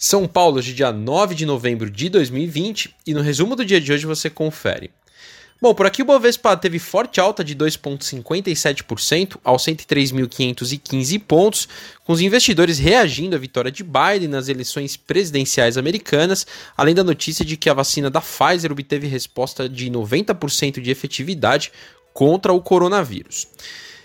São 0.00 0.28
Paulo, 0.28 0.62
de 0.62 0.72
dia 0.72 0.92
9 0.92 1.34
de 1.34 1.44
novembro 1.44 1.90
de 1.90 2.08
2020, 2.08 2.94
e 3.04 3.12
no 3.12 3.20
resumo 3.20 3.56
do 3.56 3.64
dia 3.64 3.80
de 3.80 3.92
hoje 3.92 4.06
você 4.06 4.30
confere. 4.30 4.92
Bom, 5.60 5.74
por 5.74 5.86
aqui 5.86 6.02
o 6.02 6.04
Bovespa 6.04 6.56
teve 6.56 6.78
forte 6.78 7.18
alta 7.18 7.42
de 7.42 7.56
2,57% 7.56 9.38
aos 9.42 9.64
103.515 9.64 11.20
pontos, 11.26 11.68
com 12.04 12.12
os 12.12 12.20
investidores 12.20 12.78
reagindo 12.78 13.34
à 13.34 13.40
vitória 13.40 13.72
de 13.72 13.82
Biden 13.82 14.28
nas 14.28 14.46
eleições 14.46 14.96
presidenciais 14.96 15.76
americanas, 15.76 16.46
além 16.76 16.94
da 16.94 17.02
notícia 17.02 17.44
de 17.44 17.56
que 17.56 17.68
a 17.68 17.74
vacina 17.74 18.08
da 18.08 18.20
Pfizer 18.20 18.70
obteve 18.70 19.08
resposta 19.08 19.68
de 19.68 19.90
90% 19.90 20.80
de 20.80 20.92
efetividade 20.92 21.72
contra 22.14 22.52
o 22.52 22.62
coronavírus. 22.62 23.48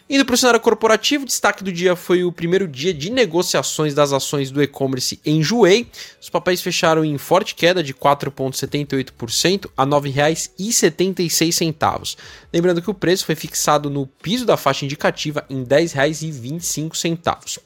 Indo 0.10 0.26
para 0.26 0.36
o 0.36 0.38
cenário 0.38 0.60
corporativo, 0.60 1.26
destaque 1.26 1.64
do 1.64 1.72
dia 1.72 1.96
foi 1.96 2.26
o 2.26 2.32
primeiro 2.32 2.68
dia 2.68 2.94
de 2.94 3.10
negociações 3.10 3.94
das 3.94 4.12
ações 4.12 4.52
do 4.52 4.62
e-commerce 4.62 5.18
em 5.26 5.42
Juei. 5.42 5.88
Os 6.22 6.30
papéis 6.30 6.62
fecharam 6.62 7.06
em 7.06 7.18
forte 7.18 7.56
queda 7.56 7.82
de 7.82 7.94
4,78% 7.94 9.70
a 9.78 9.86
R$ 9.86 9.90
9,76. 9.90 12.18
Lembrando 12.52 12.82
que 12.82 12.90
o 12.90 12.94
preço 12.94 13.26
foi 13.26 13.36
fixado 13.36 13.90
no 13.90 14.06
piso 14.06 14.46
da 14.46 14.58
faixa 14.58 14.84
indicativa 14.84 15.46
em 15.50 15.60
R$ 15.60 15.68
10,25. 15.68 17.62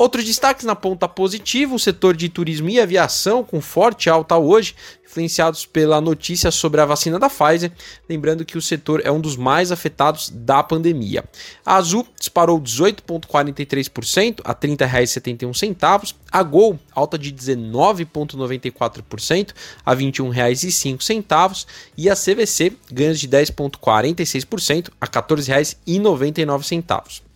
Outros 0.00 0.24
destaques 0.24 0.64
na 0.64 0.74
ponta 0.74 1.06
positiva, 1.06 1.74
o 1.74 1.78
setor 1.78 2.16
de 2.16 2.30
turismo 2.30 2.70
e 2.70 2.80
aviação 2.80 3.44
com 3.44 3.60
forte 3.60 4.08
alta 4.08 4.38
hoje, 4.38 4.74
influenciados 5.04 5.66
pela 5.66 6.00
notícia 6.00 6.50
sobre 6.50 6.80
a 6.80 6.86
vacina 6.86 7.18
da 7.18 7.28
Pfizer, 7.28 7.70
lembrando 8.08 8.42
que 8.42 8.56
o 8.56 8.62
setor 8.62 9.02
é 9.04 9.12
um 9.12 9.20
dos 9.20 9.36
mais 9.36 9.70
afetados 9.70 10.30
da 10.30 10.62
pandemia. 10.62 11.22
A 11.66 11.76
Azul 11.76 12.08
disparou 12.18 12.58
18,43% 12.58 14.40
a 14.42 14.52
R$ 14.52 14.54
30,71, 14.54 16.14
a 16.32 16.42
Gol 16.42 16.78
alta 16.94 17.18
de 17.18 17.30
19,94% 17.30 19.50
a 19.84 19.92
R$ 19.92 19.98
21,05 19.98 21.66
e 21.98 22.08
a 22.08 22.16
CVC 22.16 22.72
ganhos 22.90 23.20
de 23.20 23.28
10,46% 23.28 24.88
a 24.98 25.04
R$ 25.04 25.12
14,99. 25.12 27.29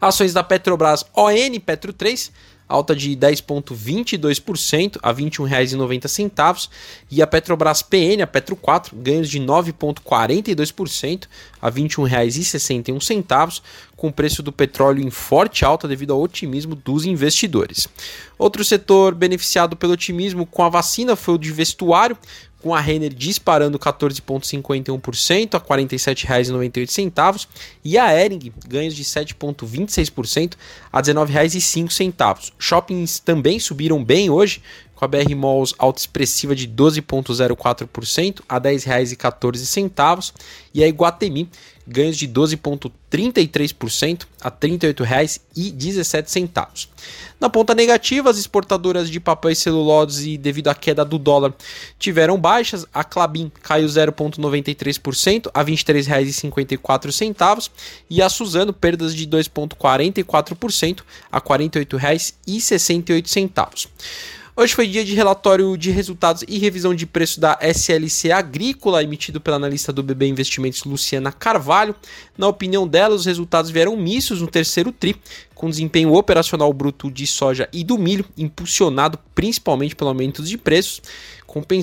Ações 0.00 0.32
da 0.32 0.42
Petrobras 0.42 1.04
ON 1.14 1.60
Petro 1.64 1.92
3 1.92 2.32
alta 2.68 2.94
de 2.94 3.16
10,22% 3.16 4.98
a 5.02 5.10
R$ 5.10 5.24
21,90 5.24 6.68
e 7.10 7.22
a 7.22 7.26
Petrobras 7.26 7.80
PN, 7.82 8.22
a 8.22 8.26
Petro 8.26 8.54
4, 8.54 8.94
ganhos 8.96 9.30
de 9.30 9.40
9,42% 9.40 11.26
a 11.60 11.68
R$ 11.68 11.82
21,61, 11.82 13.62
com 13.96 14.08
o 14.08 14.12
preço 14.12 14.42
do 14.42 14.52
petróleo 14.52 15.02
em 15.02 15.10
forte 15.10 15.64
alta 15.64 15.88
devido 15.88 16.12
ao 16.12 16.20
otimismo 16.20 16.74
dos 16.74 17.06
investidores. 17.06 17.88
Outro 18.36 18.62
setor 18.64 19.14
beneficiado 19.14 19.74
pelo 19.74 19.94
otimismo 19.94 20.44
com 20.46 20.62
a 20.62 20.68
vacina 20.68 21.16
foi 21.16 21.34
o 21.34 21.38
de 21.38 21.50
vestuário, 21.50 22.16
com 22.68 22.74
a 22.74 22.80
Renner 22.80 23.14
disparando 23.14 23.78
14,51% 23.78 25.54
a 25.54 25.58
R$ 25.58 25.84
47,98 25.86 27.46
e 27.82 27.96
a 27.96 28.14
Ering 28.22 28.52
ganhos 28.66 28.94
de 28.94 29.04
7,26% 29.04 30.52
a 30.92 30.98
R$ 30.98 31.02
19,05. 31.02 32.52
Shoppings 32.58 33.20
também 33.20 33.58
subiram 33.58 34.04
bem 34.04 34.28
hoje, 34.28 34.60
com 34.98 35.04
a 35.04 35.08
BR 35.08 35.36
Malls 35.36 35.74
alta 35.78 36.00
expressiva 36.00 36.56
de 36.56 36.66
12,04% 36.66 38.40
a 38.48 38.56
R$ 38.56 38.60
10,14 38.60 40.32
e 40.74 40.82
a 40.82 40.88
Iguatemi 40.88 41.48
ganhos 41.86 42.16
de 42.16 42.26
12,33% 42.28 44.26
a 44.40 44.48
R$ 44.48 44.54
38,17. 44.60 46.88
Na 47.40 47.48
ponta 47.48 47.76
negativa, 47.76 48.28
as 48.28 48.38
exportadoras 48.38 49.08
de 49.08 49.20
papel 49.20 49.52
e 49.52 49.56
celulose, 49.56 50.36
devido 50.36 50.66
à 50.68 50.74
queda 50.74 51.04
do 51.04 51.16
dólar, 51.16 51.54
tiveram 51.96 52.36
baixas. 52.36 52.84
A 52.92 53.04
Clabin 53.04 53.52
caiu 53.62 53.86
0,93% 53.86 55.48
a 55.54 55.62
R$ 55.62 55.72
23,54 55.72 57.70
e 58.10 58.20
a 58.20 58.28
Suzano 58.28 58.72
perdas 58.72 59.14
de 59.14 59.28
2,44% 59.28 61.02
a 61.30 61.38
R$ 61.38 61.44
48,68. 61.44 63.88
Hoje 64.60 64.74
foi 64.74 64.88
dia 64.88 65.04
de 65.04 65.14
relatório 65.14 65.76
de 65.78 65.92
resultados 65.92 66.42
e 66.48 66.58
revisão 66.58 66.92
de 66.92 67.06
preço 67.06 67.38
da 67.38 67.56
SLC 67.62 68.32
Agrícola, 68.32 69.04
emitido 69.04 69.40
pela 69.40 69.54
analista 69.54 69.92
do 69.92 70.02
BB 70.02 70.26
Investimentos 70.26 70.82
Luciana 70.82 71.30
Carvalho. 71.30 71.94
Na 72.36 72.48
opinião 72.48 72.84
dela, 72.84 73.14
os 73.14 73.24
resultados 73.24 73.70
vieram 73.70 73.96
mistos 73.96 74.40
no 74.40 74.48
terceiro 74.48 74.90
TRI, 74.90 75.14
com 75.54 75.70
desempenho 75.70 76.12
operacional 76.12 76.72
bruto 76.72 77.08
de 77.08 77.24
soja 77.24 77.68
e 77.72 77.84
do 77.84 77.96
milho, 77.96 78.24
impulsionado 78.36 79.16
principalmente 79.32 79.94
pelo 79.94 80.10
aumento 80.10 80.42
de 80.42 80.58
preços 80.58 81.02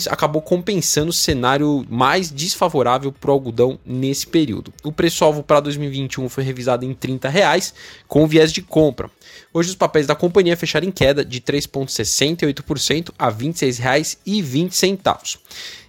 acabou 0.10 0.42
compensando 0.42 1.10
o 1.10 1.14
cenário 1.14 1.86
mais 1.90 2.32
desfavorável 2.32 3.12
para 3.12 3.32
o 3.32 3.34
algodão 3.34 3.80
nesse 3.86 4.28
período. 4.28 4.74
O 4.84 4.92
preço-alvo 4.92 5.44
para 5.44 5.60
2021 5.60 6.30
foi 6.30 6.44
revisado 6.44 6.86
em 6.86 6.94
30 6.94 7.28
reais, 7.30 7.74
com 8.08 8.28
viés 8.28 8.52
de 8.52 8.62
compra. 8.62 9.10
Hoje 9.54 9.70
os 9.70 9.76
papéis 9.76 10.06
da 10.06 10.16
companhia 10.16 10.56
fecharam 10.56 10.88
em 10.88 10.92
queda 10.92 11.26
de 11.26 11.42
3,68% 11.42 13.12
a 13.18 13.30
R$ 13.30 13.36
26,20. 13.36 15.40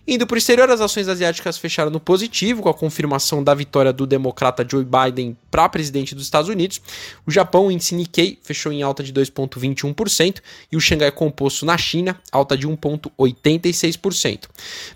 Indo 0.09 0.25
para 0.25 0.37
o 0.37 0.39
exterior, 0.39 0.71
as 0.71 0.81
ações 0.81 1.09
asiáticas 1.09 1.59
fecharam 1.59 1.91
no 1.91 1.99
positivo, 1.99 2.63
com 2.63 2.69
a 2.69 2.75
confirmação 2.75 3.43
da 3.43 3.53
vitória 3.53 3.93
do 3.93 4.07
democrata 4.07 4.65
Joe 4.69 4.85
Biden 4.85 5.37
para 5.51 5.69
presidente 5.69 6.15
dos 6.15 6.23
Estados 6.23 6.49
Unidos. 6.49 6.81
O 7.27 7.31
Japão, 7.31 7.67
o 7.67 7.73
índice 7.73 7.97
Nikkei, 7.97 8.39
fechou 8.41 8.71
em 8.71 8.85
alta 8.85 9.03
de 9.03 9.13
2,21% 9.13 10.41
e 10.71 10.77
o 10.77 10.81
Xangai 10.81 11.11
Composto 11.11 11.67
na 11.67 11.77
China, 11.77 12.21
alta 12.31 12.57
de 12.57 12.69
1,86%. 12.69 14.45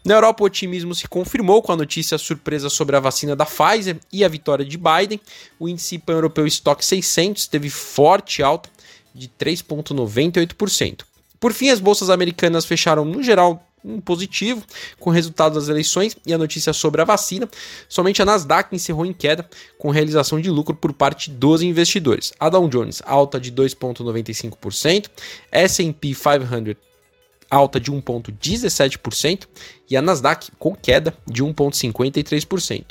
Na 0.04 0.14
Europa, 0.14 0.44
o 0.44 0.46
otimismo 0.46 0.94
se 0.94 1.08
confirmou 1.08 1.60
com 1.60 1.72
a 1.72 1.76
notícia 1.76 2.16
surpresa 2.16 2.70
sobre 2.70 2.94
a 2.94 3.00
vacina 3.00 3.34
da 3.34 3.44
Pfizer 3.44 3.98
e 4.12 4.24
a 4.24 4.28
vitória 4.28 4.64
de 4.64 4.78
Biden. 4.78 5.20
O 5.58 5.68
índice 5.68 5.98
pan-europeu 5.98 6.46
Stock 6.46 6.84
600 6.84 7.48
teve 7.48 7.68
forte 7.68 8.44
alta 8.44 8.70
de 9.12 9.28
3,98%. 9.28 11.00
Por 11.40 11.52
fim, 11.52 11.70
as 11.70 11.80
bolsas 11.80 12.10
americanas 12.10 12.66
fecharam, 12.66 13.04
no 13.04 13.22
geral, 13.22 13.66
um 13.84 14.00
positivo 14.00 14.62
com 14.98 15.10
o 15.10 15.12
resultado 15.12 15.54
das 15.54 15.68
eleições 15.68 16.16
e 16.26 16.32
a 16.32 16.38
notícia 16.38 16.72
sobre 16.72 17.00
a 17.00 17.04
vacina. 17.04 17.48
Somente 17.88 18.22
a 18.22 18.24
Nasdaq 18.24 18.74
encerrou 18.74 19.06
em 19.06 19.12
queda 19.12 19.48
com 19.78 19.90
realização 19.90 20.40
de 20.40 20.50
lucro 20.50 20.74
por 20.74 20.92
parte 20.92 21.30
dos 21.30 21.62
investidores. 21.62 22.32
A 22.38 22.48
Dow 22.48 22.68
Jones 22.68 23.02
alta 23.04 23.40
de 23.40 23.52
2.95%, 23.52 25.08
S&P 25.52 26.14
500 26.14 26.90
alta 27.50 27.80
de 27.80 27.90
1,17% 27.90 29.48
e 29.90 29.96
a 29.96 30.02
Nasdaq 30.02 30.52
com 30.58 30.74
queda 30.74 31.12
de 31.26 31.42
1,53%. 31.42 32.84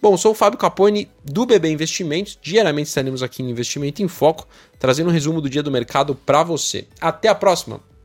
Bom, 0.00 0.16
sou 0.16 0.32
o 0.32 0.34
Fábio 0.34 0.58
Capone 0.58 1.08
do 1.22 1.44
BB 1.44 1.68
Investimentos. 1.68 2.38
Diariamente 2.40 2.88
estaremos 2.88 3.22
aqui 3.22 3.42
no 3.42 3.50
Investimento 3.50 4.02
em 4.02 4.08
Foco, 4.08 4.48
trazendo 4.78 5.10
um 5.10 5.12
resumo 5.12 5.40
do 5.40 5.50
dia 5.50 5.62
do 5.62 5.70
mercado 5.70 6.14
para 6.14 6.42
você. 6.42 6.86
Até 6.98 7.28
a 7.28 7.34
próxima! 7.34 7.95